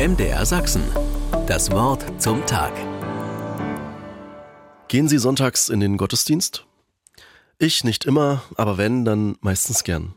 MDR 0.00 0.46
Sachsen. 0.46 0.82
Das 1.46 1.70
Wort 1.72 2.02
zum 2.16 2.46
Tag. 2.46 2.72
Gehen 4.88 5.08
Sie 5.08 5.18
sonntags 5.18 5.68
in 5.68 5.80
den 5.80 5.98
Gottesdienst? 5.98 6.64
Ich 7.58 7.84
nicht 7.84 8.06
immer, 8.06 8.42
aber 8.56 8.78
wenn, 8.78 9.04
dann 9.04 9.36
meistens 9.42 9.84
gern. 9.84 10.14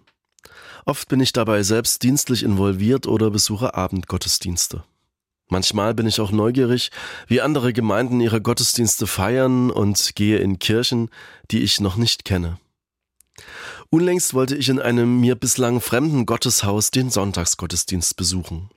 Oft 0.85 1.09
bin 1.09 1.19
ich 1.19 1.33
dabei 1.33 1.63
selbst 1.63 2.01
dienstlich 2.01 2.43
involviert 2.43 3.07
oder 3.07 3.29
besuche 3.29 3.73
Abendgottesdienste. 3.73 4.85
Manchmal 5.49 5.93
bin 5.93 6.07
ich 6.07 6.21
auch 6.21 6.31
neugierig, 6.31 6.89
wie 7.27 7.41
andere 7.41 7.73
Gemeinden 7.73 8.21
ihre 8.21 8.41
Gottesdienste 8.41 9.05
feiern 9.05 9.69
und 9.69 10.15
gehe 10.15 10.37
in 10.37 10.59
Kirchen, 10.59 11.09
die 11.51 11.61
ich 11.61 11.81
noch 11.81 11.97
nicht 11.97 12.23
kenne. 12.23 12.57
Unlängst 13.89 14.33
wollte 14.33 14.55
ich 14.55 14.69
in 14.69 14.79
einem 14.79 15.19
mir 15.19 15.35
bislang 15.35 15.81
fremden 15.81 16.25
Gotteshaus 16.25 16.89
den 16.89 17.09
Sonntagsgottesdienst 17.09 18.15
besuchen. 18.15 18.69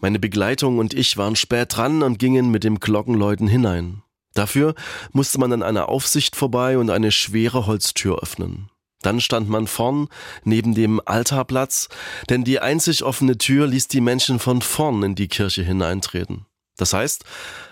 Meine 0.00 0.18
Begleitung 0.18 0.78
und 0.78 0.94
ich 0.94 1.16
waren 1.16 1.36
spät 1.36 1.76
dran 1.76 2.02
und 2.02 2.18
gingen 2.18 2.50
mit 2.50 2.64
dem 2.64 2.80
Glockenläuten 2.80 3.48
hinein. 3.48 4.02
Dafür 4.34 4.74
musste 5.12 5.38
man 5.38 5.52
an 5.52 5.62
einer 5.62 5.88
Aufsicht 5.88 6.36
vorbei 6.36 6.78
und 6.78 6.90
eine 6.90 7.12
schwere 7.12 7.66
Holztür 7.66 8.22
öffnen. 8.22 8.70
Dann 9.02 9.20
stand 9.20 9.48
man 9.48 9.66
vorn 9.66 10.08
neben 10.44 10.74
dem 10.74 11.00
Altarplatz, 11.04 11.88
denn 12.28 12.44
die 12.44 12.60
einzig 12.60 13.02
offene 13.02 13.38
Tür 13.38 13.66
ließ 13.66 13.88
die 13.88 14.02
Menschen 14.02 14.38
von 14.38 14.60
vorn 14.60 15.02
in 15.02 15.14
die 15.14 15.28
Kirche 15.28 15.62
hineintreten. 15.62 16.46
Das 16.76 16.92
heißt, 16.92 17.24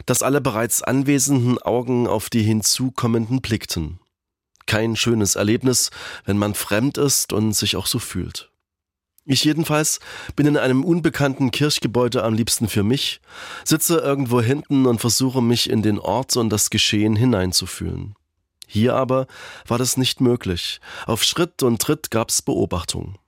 dass 0.07 0.23
alle 0.23 0.41
bereits 0.41 0.83
anwesenden 0.83 1.59
Augen 1.59 2.07
auf 2.07 2.31
die 2.31 2.43
hinzukommenden 2.43 3.41
blickten. 3.41 4.01
Kein 4.67 4.97
schönes 4.97 5.35
Erlebnis, 5.35 5.91
wenn 6.25 6.37
man 6.37 6.55
fremd 6.55 6.99
ist 6.99 7.33
und 7.33 7.53
sich 7.53 7.77
auch 7.77 7.87
so 7.87 7.99
fühlt. 7.99 8.48
Ich 9.31 9.45
jedenfalls 9.45 10.01
bin 10.37 10.47
in 10.47 10.57
einem 10.57 10.83
unbekannten 10.83 11.51
Kirchgebäude 11.51 12.25
am 12.25 12.33
liebsten 12.33 12.67
für 12.67 12.83
mich, 12.83 13.21
sitze 13.63 13.99
irgendwo 13.99 14.41
hinten 14.41 14.87
und 14.87 15.03
versuche 15.03 15.43
mich 15.43 15.69
in 15.69 15.83
den 15.83 15.99
Ort 15.99 16.39
und 16.39 16.49
das 16.49 16.71
Geschehen 16.71 17.15
hineinzufühlen. 17.15 18.15
Hier 18.67 18.95
aber 18.95 19.27
war 19.67 19.77
das 19.77 19.99
nicht 19.99 20.23
möglich. 20.23 20.81
Auf 21.05 21.25
Schritt 21.25 21.63
und 21.63 21.83
Tritt 21.83 22.11
gab's 22.11 22.41
Beobachtung. 22.41 23.19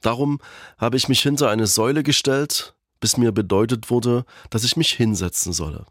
Darum 0.00 0.40
habe 0.78 0.96
ich 0.96 1.08
mich 1.08 1.22
hinter 1.22 1.48
eine 1.48 1.68
Säule 1.68 2.02
gestellt, 2.02 2.74
bis 2.98 3.16
mir 3.16 3.30
bedeutet 3.30 3.88
wurde, 3.88 4.24
dass 4.50 4.64
ich 4.64 4.76
mich 4.76 4.94
hinsetzen 4.94 5.52
solle. 5.52 5.86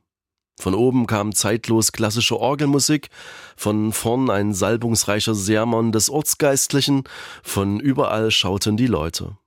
Von 0.59 0.75
oben 0.75 1.07
kam 1.07 1.33
zeitlos 1.33 1.93
klassische 1.93 2.37
Orgelmusik, 2.37 3.07
von 3.55 3.93
vorn 3.93 4.29
ein 4.29 4.53
salbungsreicher 4.53 5.33
Sermon 5.33 5.93
des 5.93 6.09
Ortsgeistlichen, 6.09 7.05
von 7.41 7.79
überall 7.79 8.31
schauten 8.31 8.75
die 8.75 8.87
Leute. 8.87 9.37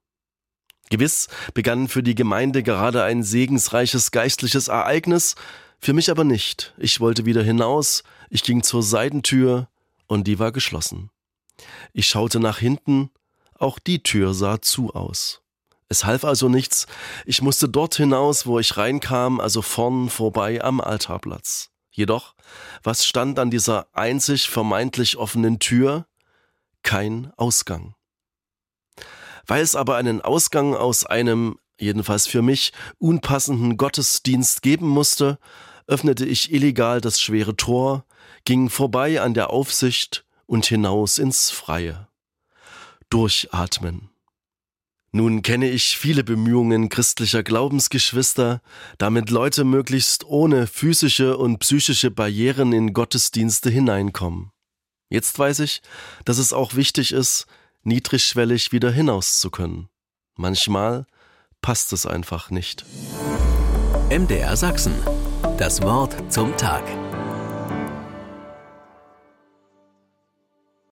Gewiss 0.90 1.28
begann 1.54 1.88
für 1.88 2.02
die 2.02 2.14
Gemeinde 2.14 2.62
gerade 2.62 3.02
ein 3.02 3.22
segensreiches 3.22 4.10
geistliches 4.10 4.68
Ereignis, 4.68 5.34
für 5.78 5.92
mich 5.92 6.10
aber 6.10 6.24
nicht. 6.24 6.74
Ich 6.76 7.00
wollte 7.00 7.24
wieder 7.24 7.42
hinaus, 7.42 8.02
ich 8.30 8.42
ging 8.42 8.62
zur 8.62 8.82
Seitentür 8.82 9.68
und 10.06 10.26
die 10.26 10.38
war 10.38 10.52
geschlossen. 10.52 11.10
Ich 11.92 12.08
schaute 12.08 12.40
nach 12.40 12.58
hinten, 12.58 13.10
auch 13.54 13.78
die 13.78 14.02
Tür 14.02 14.34
sah 14.34 14.60
zu 14.60 14.94
aus. 14.94 15.42
Es 15.88 16.04
half 16.04 16.24
also 16.24 16.48
nichts, 16.48 16.86
ich 17.24 17.40
musste 17.40 17.68
dort 17.68 17.94
hinaus, 17.94 18.46
wo 18.46 18.58
ich 18.58 18.76
reinkam, 18.76 19.40
also 19.40 19.62
vorn 19.62 20.10
vorbei 20.10 20.62
am 20.62 20.80
Altarplatz. 20.80 21.70
Jedoch, 21.90 22.34
was 22.82 23.06
stand 23.06 23.38
an 23.38 23.50
dieser 23.50 23.88
einzig 23.92 24.48
vermeintlich 24.48 25.16
offenen 25.16 25.58
Tür? 25.58 26.06
Kein 26.82 27.32
Ausgang. 27.36 27.94
Weil 29.48 29.62
es 29.62 29.74
aber 29.74 29.96
einen 29.96 30.20
Ausgang 30.20 30.74
aus 30.74 31.04
einem, 31.04 31.58
jedenfalls 31.80 32.26
für 32.26 32.42
mich, 32.42 32.72
unpassenden 32.98 33.76
Gottesdienst 33.76 34.62
geben 34.62 34.86
musste, 34.86 35.38
öffnete 35.86 36.26
ich 36.26 36.52
illegal 36.52 37.00
das 37.00 37.20
schwere 37.20 37.56
Tor, 37.56 38.04
ging 38.44 38.68
vorbei 38.68 39.20
an 39.20 39.34
der 39.34 39.50
Aufsicht 39.50 40.26
und 40.46 40.66
hinaus 40.66 41.18
ins 41.18 41.50
Freie. 41.50 42.08
Durchatmen. 43.08 44.10
Nun 45.10 45.40
kenne 45.40 45.70
ich 45.70 45.96
viele 45.96 46.22
Bemühungen 46.22 46.90
christlicher 46.90 47.42
Glaubensgeschwister, 47.42 48.60
damit 48.98 49.30
Leute 49.30 49.64
möglichst 49.64 50.24
ohne 50.24 50.66
physische 50.66 51.38
und 51.38 51.60
psychische 51.60 52.10
Barrieren 52.10 52.74
in 52.74 52.92
Gottesdienste 52.92 53.70
hineinkommen. 53.70 54.50
Jetzt 55.08 55.38
weiß 55.38 55.60
ich, 55.60 55.80
dass 56.26 56.36
es 56.36 56.52
auch 56.52 56.74
wichtig 56.74 57.12
ist, 57.12 57.46
niedrigschwellig 57.82 58.72
wieder 58.72 58.90
hinaus 58.90 59.40
zu 59.40 59.50
können. 59.50 59.88
Manchmal 60.36 61.06
passt 61.62 61.92
es 61.92 62.06
einfach 62.06 62.50
nicht. 62.50 62.84
MDR 64.10 64.56
Sachsen. 64.56 64.94
Das 65.58 65.82
Wort 65.82 66.32
zum 66.32 66.56
Tag. 66.56 66.84